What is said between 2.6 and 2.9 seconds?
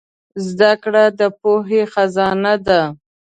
ده.